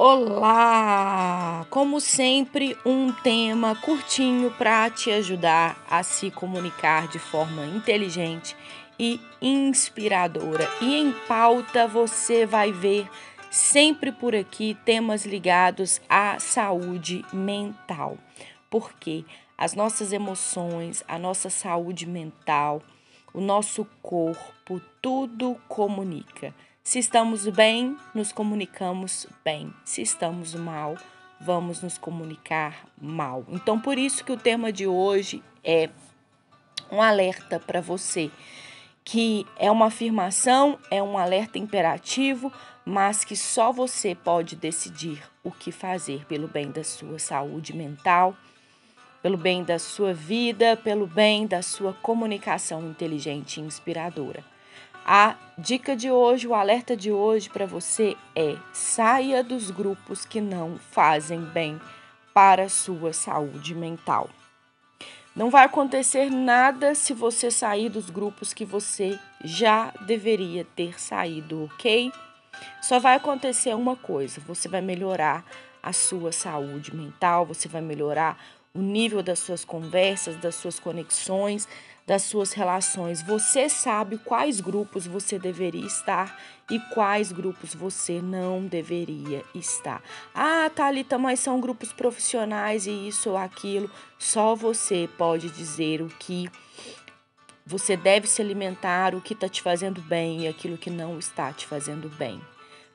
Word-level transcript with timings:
Olá! 0.00 1.66
Como 1.70 2.00
sempre, 2.00 2.78
um 2.86 3.10
tema 3.12 3.74
curtinho 3.74 4.48
para 4.52 4.88
te 4.88 5.10
ajudar 5.10 5.84
a 5.90 6.04
se 6.04 6.30
comunicar 6.30 7.08
de 7.08 7.18
forma 7.18 7.66
inteligente 7.66 8.56
e 8.96 9.20
inspiradora. 9.42 10.70
E 10.80 10.94
em 10.94 11.10
pauta 11.26 11.88
você 11.88 12.46
vai 12.46 12.70
ver 12.70 13.10
sempre 13.50 14.12
por 14.12 14.36
aqui 14.36 14.78
temas 14.84 15.26
ligados 15.26 16.00
à 16.08 16.38
saúde 16.38 17.24
mental. 17.32 18.16
Porque 18.70 19.24
as 19.58 19.74
nossas 19.74 20.12
emoções, 20.12 21.02
a 21.08 21.18
nossa 21.18 21.50
saúde 21.50 22.06
mental, 22.06 22.80
o 23.34 23.40
nosso 23.40 23.84
corpo, 24.00 24.80
tudo 25.02 25.56
comunica. 25.66 26.54
Se 26.88 26.98
estamos 26.98 27.46
bem, 27.46 27.98
nos 28.14 28.32
comunicamos 28.32 29.26
bem. 29.44 29.70
Se 29.84 30.00
estamos 30.00 30.54
mal, 30.54 30.96
vamos 31.38 31.82
nos 31.82 31.98
comunicar 31.98 32.86
mal. 32.98 33.44
Então, 33.50 33.78
por 33.78 33.98
isso 33.98 34.24
que 34.24 34.32
o 34.32 34.38
tema 34.38 34.72
de 34.72 34.86
hoje 34.86 35.42
é 35.62 35.90
um 36.90 37.02
alerta 37.02 37.60
para 37.60 37.82
você, 37.82 38.30
que 39.04 39.46
é 39.58 39.70
uma 39.70 39.88
afirmação, 39.88 40.78
é 40.90 41.02
um 41.02 41.18
alerta 41.18 41.58
imperativo, 41.58 42.50
mas 42.86 43.22
que 43.22 43.36
só 43.36 43.70
você 43.70 44.14
pode 44.14 44.56
decidir 44.56 45.22
o 45.44 45.50
que 45.50 45.70
fazer 45.70 46.24
pelo 46.24 46.48
bem 46.48 46.70
da 46.70 46.82
sua 46.82 47.18
saúde 47.18 47.76
mental, 47.76 48.34
pelo 49.20 49.36
bem 49.36 49.62
da 49.62 49.78
sua 49.78 50.14
vida, 50.14 50.74
pelo 50.74 51.06
bem 51.06 51.46
da 51.46 51.60
sua 51.60 51.92
comunicação 51.92 52.88
inteligente 52.88 53.58
e 53.58 53.62
inspiradora. 53.62 54.42
A 55.10 55.36
dica 55.56 55.96
de 55.96 56.10
hoje, 56.10 56.46
o 56.46 56.54
alerta 56.54 56.94
de 56.94 57.10
hoje 57.10 57.48
para 57.48 57.64
você 57.64 58.14
é: 58.36 58.58
saia 58.74 59.42
dos 59.42 59.70
grupos 59.70 60.26
que 60.26 60.38
não 60.38 60.78
fazem 60.90 61.40
bem 61.40 61.80
para 62.34 62.64
a 62.64 62.68
sua 62.68 63.14
saúde 63.14 63.74
mental. 63.74 64.28
Não 65.34 65.48
vai 65.48 65.64
acontecer 65.64 66.28
nada 66.28 66.94
se 66.94 67.14
você 67.14 67.50
sair 67.50 67.88
dos 67.88 68.10
grupos 68.10 68.52
que 68.52 68.66
você 68.66 69.18
já 69.42 69.94
deveria 70.02 70.66
ter 70.76 71.00
saído, 71.00 71.64
ok? 71.64 72.12
Só 72.82 72.98
vai 72.98 73.16
acontecer 73.16 73.74
uma 73.74 73.96
coisa: 73.96 74.42
você 74.46 74.68
vai 74.68 74.82
melhorar 74.82 75.42
a 75.82 75.90
sua 75.90 76.32
saúde 76.32 76.94
mental, 76.94 77.46
você 77.46 77.66
vai 77.66 77.80
melhorar 77.80 78.38
o 78.74 78.80
nível 78.80 79.22
das 79.22 79.38
suas 79.38 79.64
conversas, 79.64 80.36
das 80.36 80.54
suas 80.54 80.78
conexões, 80.78 81.66
das 82.06 82.22
suas 82.22 82.54
relações. 82.54 83.20
Você 83.22 83.68
sabe 83.68 84.16
quais 84.18 84.60
grupos 84.60 85.06
você 85.06 85.38
deveria 85.38 85.86
estar 85.86 86.40
e 86.70 86.80
quais 86.94 87.30
grupos 87.32 87.74
você 87.74 88.22
não 88.22 88.66
deveria 88.66 89.44
estar. 89.54 90.02
Ah, 90.34 90.70
Thalita, 90.74 91.18
mas 91.18 91.40
são 91.40 91.60
grupos 91.60 91.92
profissionais 91.92 92.86
e 92.86 93.08
isso 93.08 93.30
ou 93.30 93.36
aquilo. 93.36 93.90
Só 94.18 94.54
você 94.54 95.08
pode 95.18 95.50
dizer 95.50 96.00
o 96.00 96.08
que 96.08 96.50
você 97.66 97.94
deve 97.94 98.26
se 98.26 98.40
alimentar, 98.40 99.14
o 99.14 99.20
que 99.20 99.34
está 99.34 99.46
te 99.46 99.60
fazendo 99.60 100.00
bem 100.00 100.44
e 100.44 100.48
aquilo 100.48 100.78
que 100.78 100.88
não 100.88 101.18
está 101.18 101.52
te 101.52 101.66
fazendo 101.66 102.08
bem. 102.08 102.40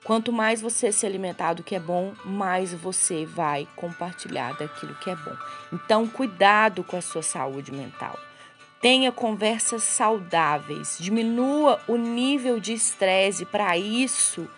Quanto 0.04 0.34
mais 0.34 0.62
você 0.62 0.92
se 0.92 1.06
alimentar 1.06 1.54
do 1.54 1.64
que 1.64 1.76
é 1.76 1.80
bom, 1.80 2.14
mais 2.26 2.74
você 2.74 3.26
vai 3.26 3.68
compartilhar 3.76 4.54
daquilo 4.58 4.96
que 4.96 5.10
é 5.10 5.16
bom. 5.16 5.36
Então, 5.72 6.08
cuidado 6.08 6.84
com 6.84 6.98
a 6.98 7.02
sua 7.02 7.24
saúde 7.24 7.72
mental. 7.72 8.20
Tenha 8.82 9.14
conversas 9.14 9.82
saudáveis, 9.84 10.98
diminua 11.00 11.80
o 11.88 11.96
nível 11.96 12.60
de 12.60 12.74
estresse. 12.74 13.46
Para 13.46 13.78
isso, 13.78 14.50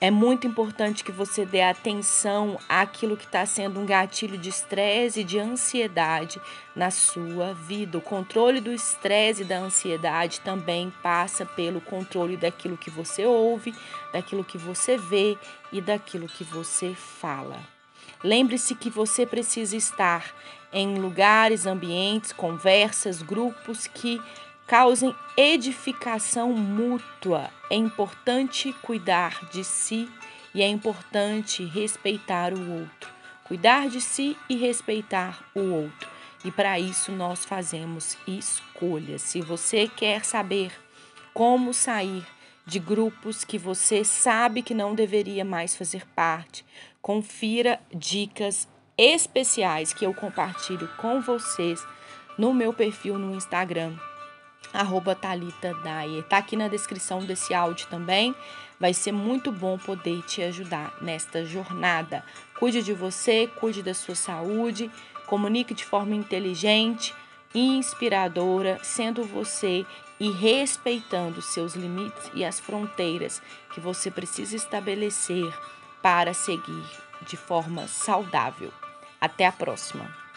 é 0.00 0.12
muito 0.12 0.46
importante 0.46 1.02
que 1.02 1.10
você 1.10 1.44
dê 1.44 1.60
atenção 1.60 2.58
àquilo 2.68 3.16
que 3.16 3.24
está 3.24 3.44
sendo 3.44 3.80
um 3.80 3.86
gatilho 3.86 4.38
de 4.38 4.48
estresse 4.48 5.20
e 5.20 5.24
de 5.24 5.38
ansiedade 5.40 6.40
na 6.74 6.88
sua 6.88 7.52
vida. 7.52 7.98
O 7.98 8.00
controle 8.00 8.60
do 8.60 8.72
estresse 8.72 9.42
e 9.42 9.44
da 9.44 9.58
ansiedade 9.58 10.40
também 10.40 10.92
passa 11.02 11.44
pelo 11.44 11.80
controle 11.80 12.36
daquilo 12.36 12.76
que 12.76 12.90
você 12.90 13.26
ouve, 13.26 13.74
daquilo 14.12 14.44
que 14.44 14.56
você 14.56 14.96
vê 14.96 15.36
e 15.72 15.80
daquilo 15.80 16.28
que 16.28 16.44
você 16.44 16.94
fala. 16.94 17.58
Lembre-se 18.22 18.76
que 18.76 18.90
você 18.90 19.26
precisa 19.26 19.76
estar 19.76 20.32
em 20.72 20.96
lugares, 20.98 21.66
ambientes, 21.66 22.32
conversas, 22.32 23.20
grupos 23.20 23.88
que 23.88 24.20
causem 24.68 25.14
edificação 25.36 26.52
mútua. 26.52 27.50
É 27.70 27.74
importante 27.74 28.72
cuidar 28.82 29.48
de 29.50 29.64
si 29.64 30.08
e 30.54 30.62
é 30.62 30.68
importante 30.68 31.64
respeitar 31.64 32.52
o 32.52 32.80
outro. 32.80 33.10
Cuidar 33.44 33.88
de 33.88 34.00
si 34.00 34.36
e 34.48 34.56
respeitar 34.56 35.42
o 35.54 35.60
outro. 35.72 36.08
E 36.44 36.52
para 36.52 36.78
isso 36.78 37.10
nós 37.10 37.46
fazemos 37.46 38.16
escolhas. 38.26 39.22
Se 39.22 39.40
você 39.40 39.88
quer 39.88 40.24
saber 40.24 40.70
como 41.32 41.72
sair 41.72 42.26
de 42.66 42.78
grupos 42.78 43.44
que 43.44 43.56
você 43.56 44.04
sabe 44.04 44.60
que 44.60 44.74
não 44.74 44.94
deveria 44.94 45.42
mais 45.42 45.74
fazer 45.74 46.06
parte. 46.14 46.62
Confira 47.00 47.80
dicas 47.94 48.68
especiais 48.98 49.94
que 49.94 50.04
eu 50.04 50.12
compartilho 50.12 50.86
com 50.98 51.22
vocês 51.22 51.82
no 52.36 52.52
meu 52.52 52.74
perfil 52.74 53.18
no 53.18 53.34
Instagram, 53.34 53.96
arroba 54.72 55.14
Thalita 55.14 55.74
Dyer. 55.74 56.22
Tá 56.24 56.38
aqui 56.38 56.56
na 56.56 56.68
descrição 56.68 57.24
desse 57.24 57.54
áudio 57.54 57.86
também. 57.88 58.34
Vai 58.78 58.94
ser 58.94 59.12
muito 59.12 59.50
bom 59.50 59.76
poder 59.78 60.22
te 60.22 60.42
ajudar 60.42 60.94
nesta 61.00 61.44
jornada. 61.44 62.24
Cuide 62.58 62.82
de 62.82 62.92
você, 62.92 63.46
cuide 63.46 63.82
da 63.82 63.94
sua 63.94 64.14
saúde, 64.14 64.90
comunique 65.26 65.74
de 65.74 65.84
forma 65.84 66.14
inteligente 66.14 67.14
inspiradora, 67.54 68.78
sendo 68.82 69.24
você 69.24 69.86
e 70.20 70.30
respeitando 70.30 71.40
seus 71.40 71.74
limites 71.74 72.30
e 72.34 72.44
as 72.44 72.58
fronteiras 72.58 73.40
que 73.72 73.80
você 73.80 74.10
precisa 74.10 74.56
estabelecer 74.56 75.52
para 76.02 76.34
seguir 76.34 76.84
de 77.26 77.36
forma 77.36 77.86
saudável. 77.86 78.72
Até 79.20 79.46
a 79.46 79.52
próxima! 79.52 80.27